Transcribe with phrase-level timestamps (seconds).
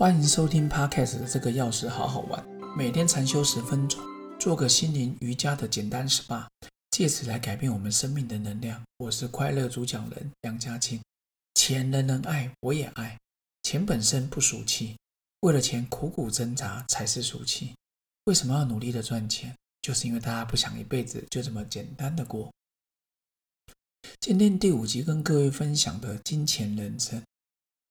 [0.00, 2.42] 欢迎收听 Podcast 的这个钥匙好好玩，
[2.74, 4.00] 每天禅修十分钟，
[4.38, 6.48] 做个心灵瑜伽的简单 SPA，
[6.90, 8.82] 借此来改变我们生命的能量。
[8.96, 11.02] 我是快乐主讲人杨家庆。
[11.52, 13.18] 钱人人爱，我也爱。
[13.62, 14.96] 钱本身不俗气，
[15.40, 17.74] 为了钱苦苦挣扎才是俗气。
[18.24, 19.54] 为什么要努力的赚钱？
[19.82, 22.50] 就是因为大家不想一辈子就这么简单的过。
[24.18, 27.22] 今天第五集跟各位分享的金钱人生。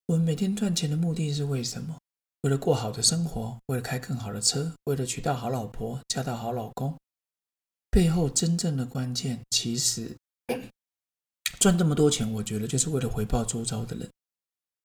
[0.07, 1.95] 我们每天赚钱的目的是为什么？
[2.43, 6.95] 为了过好的生活，为了开更好的车，为了娶到好老婆，嫁到好老公。
[7.91, 10.15] 背后真正的关键，其实
[11.59, 14.09] 赚这么多钱，我觉得就是为了回报周遭的人，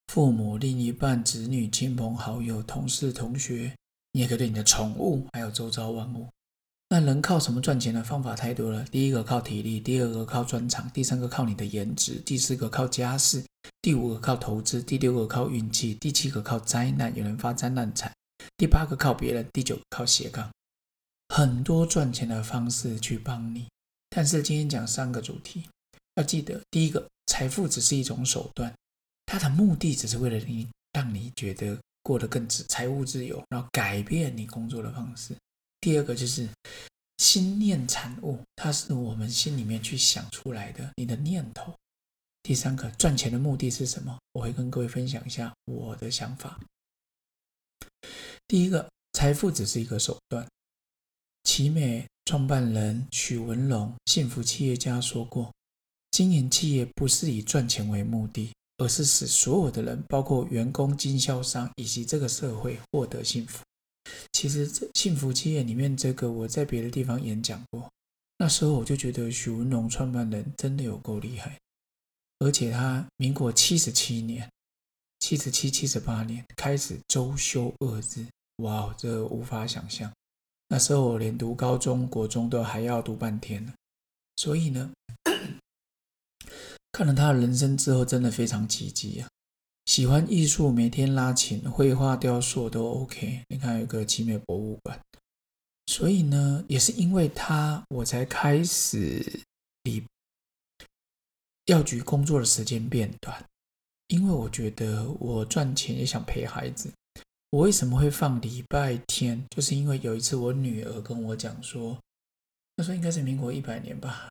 [0.09, 3.77] 父母、另一半、子女、亲朋好友、同事、同学，
[4.11, 6.29] 你也可以对你的宠物，还有周遭万物。
[6.95, 8.85] 那人靠什么赚钱的方法太多了。
[8.85, 13.45] 第一个靠体力，第二个靠专长，第三个靠你的颜值，第四个靠家世，
[13.83, 18.15] 第五个靠投资，第六个靠运气，第七个靠灾难，有人发灾难财，
[18.57, 20.49] 第八个靠别人，第九个靠斜杠，
[21.31, 23.67] 很多赚钱的方式去帮你。
[24.11, 25.65] 但是今天讲三个主题，
[26.15, 28.73] 要记得，第一个，财富只是一种手段，
[29.27, 35.35] 它的目的只是为了你，让你觉得过得更自财务自由，然后改变你工作的方式。
[35.85, 36.49] 第二个就是
[37.19, 41.75] 心念产物，它是我们心里面去想出来的，你的念头。
[42.43, 44.19] 第三个，赚钱的目的是什么？
[44.33, 46.59] 我会跟各位分享一下我的想法。
[48.49, 50.49] 第一个，财富只是一个手段。
[51.43, 55.53] 奇美创办人许文龙，幸福企业家说过，
[56.13, 63.63] 经营企业不是以赚钱为目的，而是使所有的人，包括员工、经销商以及这个社会获得幸福。
[64.33, 67.91] 其实，这幸福企业里面，这个我在别的地方演讲过。
[68.39, 71.59] 那时候我就觉得许文龙创办人真的有够厉害，
[72.41, 74.51] 而且他民国七十七年、
[75.21, 78.27] 七十七、七十八年开始周休二日，
[78.57, 80.13] 哇，这无法想象。
[80.69, 83.73] 那时候我连读高中国中都还要读半天呢。
[84.37, 84.91] 所以呢，
[86.91, 89.29] 看了他的人生之后，真的非常奇迹啊。
[89.87, 93.43] 喜欢艺术，每天拉琴、绘画、雕塑都 OK。
[93.49, 94.99] 你看，有个奇美博物馆。
[95.87, 99.43] 所以呢，也是因为他，我才开始
[99.83, 100.03] 比
[101.67, 103.45] 药局工作的时间变短。
[104.09, 106.91] 因为我觉得我赚钱也想陪孩子。
[107.51, 109.45] 我为什么会放礼拜天？
[109.55, 111.99] 就是因为有一次我女儿跟我讲说，
[112.77, 114.31] 那时候应该是民国一百年吧，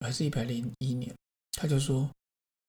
[0.00, 1.14] 还是一百零一年，
[1.52, 2.08] 她就说。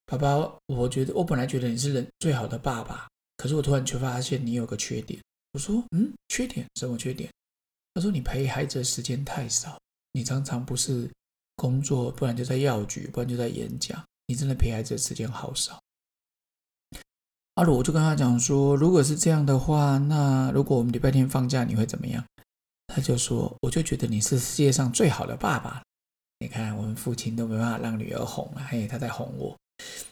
[0.10, 5.22] 爸爸，我觉得我本来觉得你是人最好的爸爸，可是我突然却发现你有个缺点。
[5.52, 7.30] 我说，嗯，缺点什么缺点？
[7.94, 9.78] 他说你陪孩子的时间太少，
[10.14, 11.10] 你常常不是
[11.58, 15.78] 工作，不然就在药局，不然就在演讲，你真的陪孩子的时间好少。
[17.56, 22.24] 阿鲁，我就跟他讲说，如果是这样的话，那如果我们礼拜天放假，你会怎么样？
[22.88, 25.84] 他就说，我就觉得你是世界上最好的爸爸。
[26.40, 29.58] 你看，我们父亲都没办法让女儿哄了，嘿，他在哄我。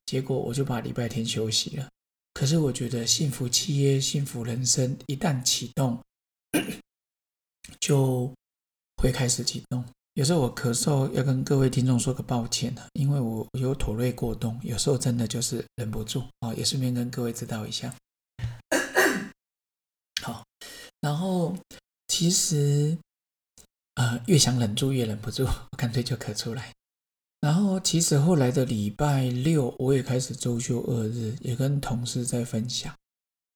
[0.05, 1.87] 结果我就把礼拜天休息了。
[2.33, 5.97] 可是我觉得幸福企业、幸福人生一旦启动，
[7.79, 8.31] 就
[9.01, 9.83] 会开始启动。
[10.15, 17.93] 有时候我咳嗽，要跟各位听众说个抱歉因为我有妥瑞过冬，有时候真的就是忍不住啊，也顺便跟各位知道一下。
[20.21, 20.45] 好，
[21.01, 21.57] 然后
[22.07, 22.97] 其实
[23.95, 26.73] 呃，越想忍住越忍不住，我干脆就咳出来。
[27.45, 32.91] 然后，其实后来的礼拜六，我也开始周休二日，也跟同事在分享。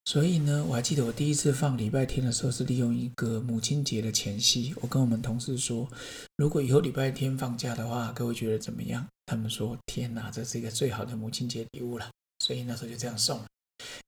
[0.06, 5.88] 所以呢，我还记得我第一次放礼拜天的时候，是利用一个母亲节的前夕，我跟我们同事说，
[6.38, 9.04] 如果以后礼拜天放假的话，各位觉得怎么样？
[9.26, 12.08] 他们说：天哪，这是一个最好的母亲节礼物了。
[12.46, 13.48] 所以那时候就这样送了。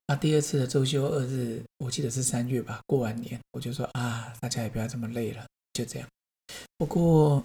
[0.05, 5.43] 那第二次的周休二日，我记得是三月吧，过完年，我就说啊，大家也不要这么累了，
[5.73, 6.07] 就这样。
[6.77, 7.43] 不过。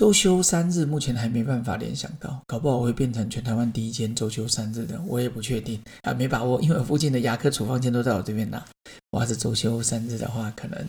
[0.00, 8.66] 周休三日，目前还没办法联想到，搞不好我会变成全台湾第一间周休三日的，我也不确定啊，没把握，因为我附近的牙科处方间都在我这边拿。
[9.10, 10.88] 我要是周休三日的话，可能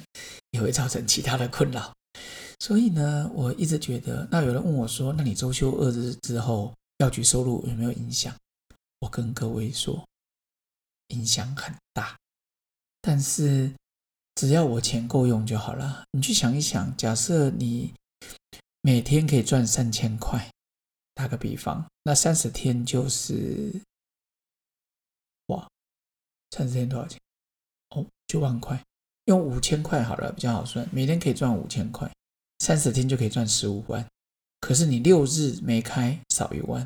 [0.51, 1.93] 也会造成其他的困扰。
[2.61, 8.33] 所以呢，我一直觉得，那有人问我说，那你周休二日之后，药局收入有没有影响？
[9.01, 10.07] 我跟各位说，
[11.09, 12.15] 影响很大，
[13.01, 13.73] 但是
[14.35, 16.03] 只要我钱够用就好了。
[16.11, 17.91] 你去想一想，假设你。
[18.81, 20.51] 每天可以赚三千块，
[21.13, 23.71] 打个比方，那三十天就是
[25.47, 25.69] 哇，
[26.51, 27.19] 三十天多少钱？
[27.89, 28.81] 哦，九万块。
[29.25, 30.87] 用五千块好了，比较好算。
[30.91, 32.11] 每天可以赚五千块，
[32.59, 34.03] 三十天就可以赚十五万。
[34.59, 36.83] 可是你六日没开，少一万；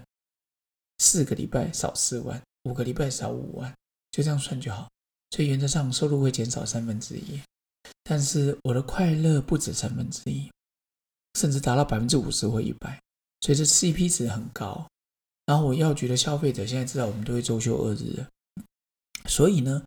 [1.00, 3.74] 四个礼拜少四万；五个礼拜少五万，
[4.12, 4.90] 就这样算就好。
[5.32, 7.42] 所以原则上收入会减少三分之一，
[8.04, 10.52] 但是我的快乐不止三分之一，
[11.36, 13.00] 甚至达到百分之五十或一百，
[13.42, 14.88] 所以这 CP 值很高。
[15.46, 18.28] 然后我药局的消费者现在知道我们都会周休二日的，
[19.28, 19.84] 所以呢，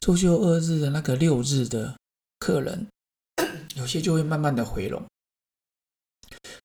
[0.00, 1.98] 周休二日的那个六日的
[2.38, 2.86] 客人，
[3.76, 5.02] 有些就会慢慢的回笼。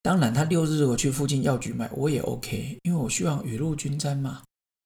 [0.01, 4.42] 当然，他六日我去附近药局买，我也 OK，因为我希望雨露均沾嘛。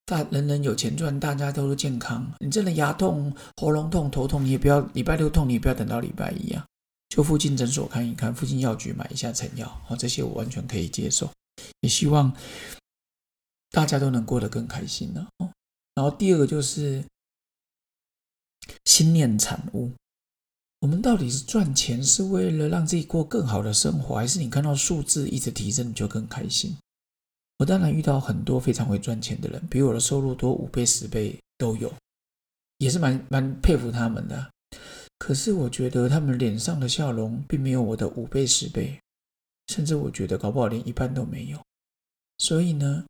[0.05, 2.29] 大人人有钱赚，大家都是健康。
[2.39, 6.65] 你真的牙痛、喉咙痛、头痛，你也不要礼拜六痛，你也不要等到礼拜一啊，
[7.11, 11.29] 就附近诊所看一看，附近药局买一下成药，哦，这些我完全可以接受。
[11.81, 12.33] 也希望
[13.69, 15.27] 大家都能过得更开心呢。
[15.39, 15.51] 哦，
[15.93, 17.03] 然后第二个就是
[18.85, 19.91] 心念产物。
[20.79, 26.77] 我们到底是赚钱是为了让自己过更好的生活，还是你看到数字一直提升你就更开心？
[27.57, 31.93] 我当然遇到很多非常会赚钱的人，比我的收入多五倍、十倍都有，
[32.77, 34.49] 也是蛮蛮佩服他们的。
[35.21, 38.99] 可是我觉得他们脸上的笑容并没有我的五倍、十倍，
[39.67, 41.59] 甚至我觉得搞不好连一半都没有。
[42.39, 43.05] 所以呢，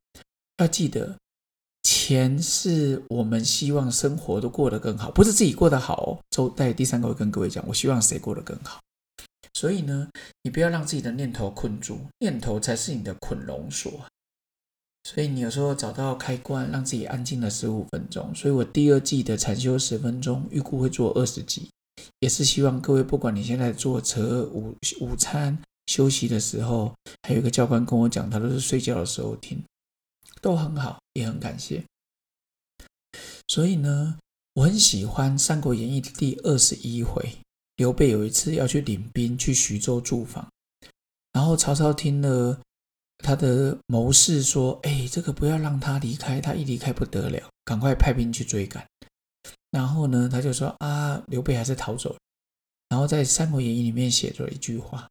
[0.58, 1.16] 要记得。
[1.84, 6.20] 钱是我们希望生活都过得更好，不是自己过得好。
[6.30, 8.82] 周在第三个会跟各位讲，我希望谁过得更好。
[9.54, 10.10] 所以呢，
[10.44, 14.06] 你不要让自己的念头困住，念头才是你的捆龙锁。
[15.06, 18.36] 所以你有时候找到开关，让自己安静了十五分钟。
[18.36, 21.70] 所以我第二季的禅修十分钟，预估会做二十集，
[22.22, 26.94] 也是希望各位，不管你现在坐车、午午餐、休息的时候，
[27.28, 29.62] 还有一个教官跟我讲，他都是睡觉的时候听。
[30.40, 31.84] 都很好，也很感谢。
[33.48, 34.18] 所以呢，
[34.54, 37.38] 我很喜欢《三国演义》的第二十一回，
[37.76, 40.48] 刘备有一次要去领兵去徐州驻防，
[41.34, 42.60] 然后曹操听了
[43.18, 48.86] 他的谋士说：“哎，这个不要让他离开，他一离开不得了，赶快派兵去追赶。”
[49.72, 52.16] 然后呢，他就说：“啊，刘备还是逃走。”
[52.90, 55.10] 然后在《三国演义》里面写着一句话：“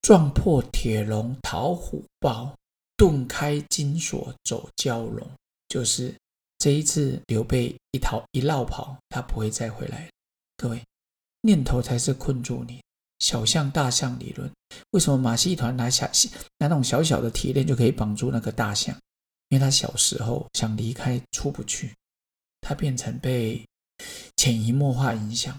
[0.00, 2.54] 撞破铁笼逃虎豹。”
[2.94, 5.28] 顿开金锁走蛟龙，
[5.66, 6.14] 就是
[6.58, 10.08] 这一次刘备一逃一绕跑，他不会再回来。
[10.56, 10.80] 各位，
[11.40, 12.80] 念头才是困住你。
[13.18, 14.48] 小象大象理论，
[14.90, 16.06] 为什么马戏团拿小
[16.58, 18.96] 拿那种小小的铁链就可以绑住那个大象？
[19.48, 21.92] 因为他小时候想离开出不去，
[22.62, 23.62] 他变成被
[24.36, 25.54] 潜移默化影响。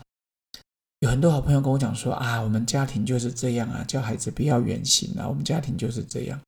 [1.02, 6.42] 有很多好朋友跟我讲说啊，我们家庭就是这样啊，教孩子不要远行啊，我们家庭就是这样。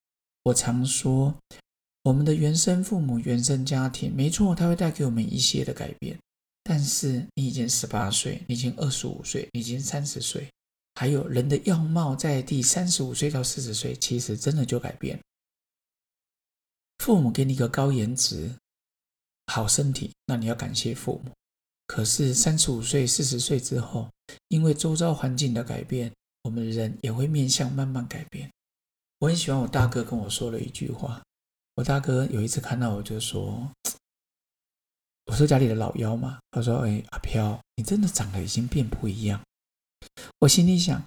[0.44, 1.36] 我常说，
[2.04, 6.18] 我们的原生父母、原生家庭，没错，它会带给我们一些的改变。
[6.64, 10.50] 但是你已经十八岁，你已经二十五岁，已经三十岁，
[10.94, 15.20] 还有人的样貌在第三十五岁到四十岁，其实真的就改变。
[17.00, 18.50] 父母给你一个高颜值、
[19.48, 21.32] 好身体，那你要感谢父母。
[21.88, 24.10] 可是三十五岁、四十岁之后，
[24.48, 26.12] 因为周遭环境的改变，
[26.44, 28.50] 我们人也会面向慢慢改变。
[29.20, 31.22] 我很喜欢我大哥跟我说了一句话。
[31.76, 33.70] 我大哥有一次看到我就说
[35.28, 39.42] ：“我说家里的老幺嘛。”他说：“哎，阿飘，你真的长得已经变不一样。”
[40.40, 41.04] 我心里想，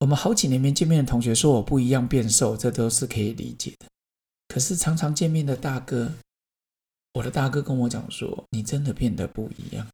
[0.00, 3.86] 我们好几年没见面的同学说我不一样变瘦，这都是可以理解的。
[4.48, 6.12] 可是常常见面的大哥，
[7.12, 9.86] 我的大哥跟我讲说：“你真的变得不一样。”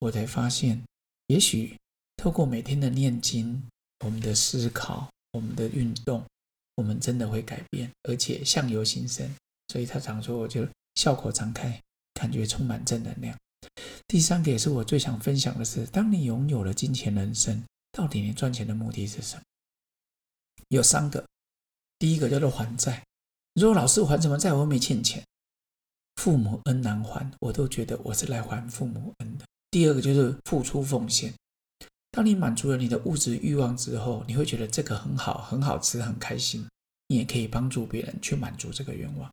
[0.00, 0.82] 我才发现，
[1.26, 1.76] 也许
[2.16, 3.62] 透过每天的念经、
[4.04, 6.24] 我们的思考、我们的运动。
[6.76, 9.30] 我们真的会改变，而且相由心生，
[9.68, 11.78] 所以他常说，我就笑口常开，
[12.14, 13.36] 感觉充满正能量。
[14.08, 17.62] 第三个也是我最想分享的是，当你拥有了金钱人生，
[17.92, 19.42] 到底你赚钱的目的是什么？
[20.68, 21.22] 有三个，
[21.98, 23.04] 第一个叫做还债。
[23.52, 24.54] 你说老师还什么债？
[24.54, 25.22] 我又没欠钱，
[26.16, 29.44] 父母恩难还，我都觉得我是来还父母恩的。
[29.70, 31.32] 第二个就是付出奉献。
[32.10, 36.66] 当你满足了你的物质欲望之后，你会觉得这个很好，很好吃，很开心。
[37.08, 39.30] 你也可以帮助别人去满足这个愿望。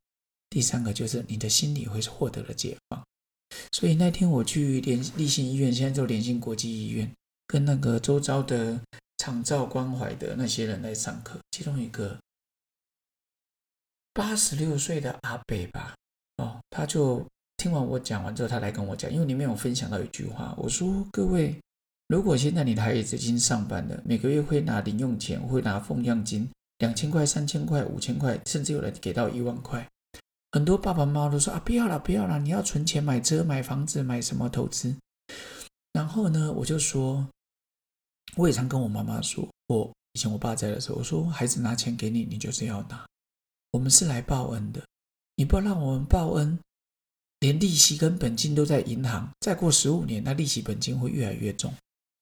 [0.50, 3.04] 第三个就是你的心理会获得了解放。
[3.72, 7.12] 所以那天我去联立信医院，现在就联信国际医院，
[7.48, 8.80] 跟那个周遭的
[9.18, 11.40] 长照关怀的那些人来上课。
[11.52, 12.18] 其中一个
[14.14, 15.96] 八十六岁的阿北吧，
[16.40, 17.26] 哦，他就
[17.58, 21.56] 听完我讲完之后，他来跟我讲，因为里面有分享到一句话，我说各位。
[22.08, 29.88] 如果现在你的孩子已经上班了，每个月会拿零用钱，会拿奉养金，两千块、三千块、五千块，甚至有人给到一万块。
[30.52, 34.96] 很多爸爸妈妈都说啊，不要了，不要了，你要存钱买车、买房子、买什么投资。
[35.94, 37.28] 然后呢，我就说，
[38.38, 43.06] 我也常跟我妈妈说，我以前我爸在的时候，我说孩子拿钱给你，你就是要拿。
[43.70, 44.82] 我们是来报恩的，
[45.40, 46.60] 你不要让我们报恩，
[47.40, 51.74] 连利息跟本金都在银行，再过十五年，那利息本金会越来越重。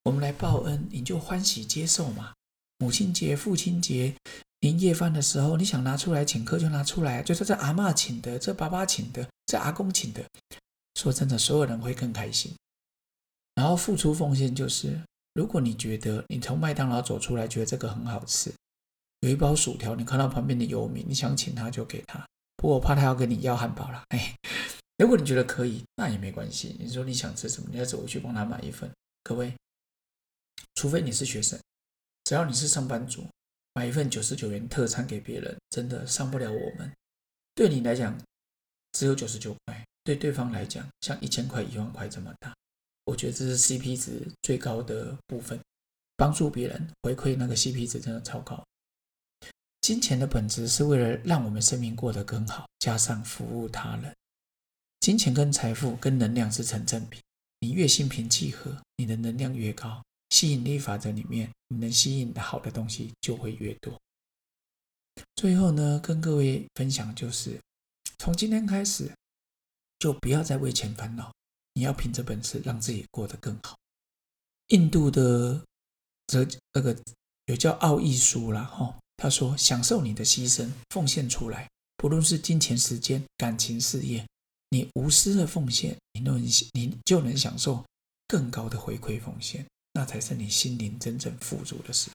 [0.04, 2.32] 我们来报恩，你就欢喜接受嘛。
[2.78, 4.14] 母亲节、父亲节、
[4.60, 10.22] 年夜饭的时候，你想拿出来请客就拿出来，就是这阿妈请的，这爸爸请的，这阿公请的。
[10.94, 12.54] 说真的，所有人会更开心。
[13.56, 14.96] 然后付出奉献就是，
[15.34, 18.54] 如果你觉得你从麦当劳走出来，觉得这个很好吃，
[19.22, 22.24] 有一包薯条，你看到旁边的游民，你想请他就给他。
[22.58, 24.02] 不过我怕他要跟你要汉堡了。
[24.08, 24.36] 哎，
[24.98, 26.76] 如果你觉得可以，那也没关系。
[26.78, 28.90] 你说你想吃什么，你要走回去帮他买一份。
[29.22, 29.54] 各位。
[30.74, 31.58] 除非你是学生，
[32.22, 33.26] 只要你是上班族，
[33.74, 36.92] 买一份九十九元特餐给别人，真的伤不了我们。
[37.54, 38.16] 对你来讲，
[38.92, 39.74] 只有九十九块；
[40.04, 42.54] 对对方来讲，像一千块、一万块这么大。
[43.06, 45.58] 我觉得这是 CP 值最高的部分，
[46.16, 48.64] 帮助别人回馈那个 CP 值真的超高。
[49.88, 54.14] 金钱的本质是为了让我们生命过得更好，加上服务他人。
[55.00, 57.18] 金钱跟财富跟能量是成正比，
[57.60, 60.04] 你越心平气和，你的能量越高。
[60.28, 63.98] 吸引力法则里面，你能吸引的好的东西就会越多。
[65.36, 67.58] 最后呢，跟各位分享就是，
[68.18, 69.10] 从今天开始，
[69.98, 71.32] 就不要再为钱烦恼，
[71.72, 73.74] 你要凭着本事让自己过得更好。
[74.66, 75.64] 印度的
[76.26, 76.94] 哲那个
[77.46, 84.26] 有叫奥义书啦，哈，他说：享受你的牺牲，奉献出来，不论是金钱、时间、感情、事业，
[84.70, 87.84] 你无私的奉献，你都能你就能享受
[88.26, 89.66] 更高的回馈奉献。
[89.92, 92.08] 那才是你心灵真正富足的事。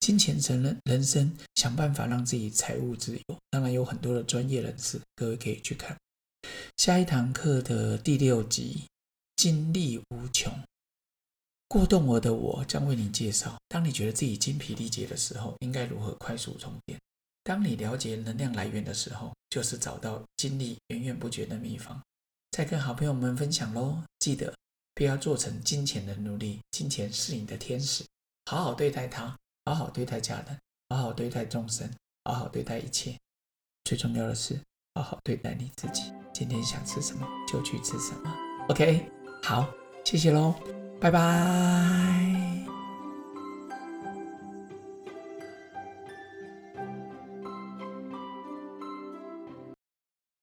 [0.00, 3.38] 金钱成了人生，想办法让自己财务自由。
[3.50, 5.96] 当然有很多的专业人士，各位可以去看
[6.76, 8.84] 下一堂课的第六集。
[9.36, 10.50] 精力无穷，
[11.68, 16.98] 过动儿的我将为你介绍：当你觉得自己精疲力竭的时候，应该如何快速充电？
[17.42, 22.00] 当你了解能量来源的时候，就是找到精力源源不绝的秘方。
[22.52, 24.02] 再跟好朋友们分享喽！
[24.18, 24.52] 记得。
[24.94, 28.02] 不要做成金钱的奴隶，金钱是你的天使，
[28.46, 30.58] 好好对待他，好好对待家人，
[30.88, 31.86] 好好对待众生，
[32.24, 33.14] 好好对待一切。
[33.84, 34.58] 最重要的是，
[34.94, 36.14] 好好对待你自己。
[36.32, 38.34] 今天想吃什么就去吃什么。
[38.70, 39.06] OK，
[39.42, 39.70] 好，
[40.02, 40.54] 谢谢喽，
[41.00, 42.35] 拜拜。